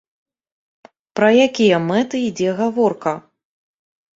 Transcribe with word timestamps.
Пра 1.19 1.29
якія 1.47 1.77
мэты 1.91 2.15
ідзе 2.31 2.49
гаворка? 2.63 3.15